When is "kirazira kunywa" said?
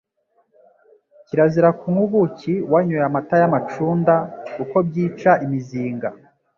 1.25-2.01